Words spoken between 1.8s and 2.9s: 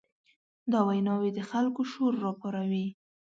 شور راپاروي.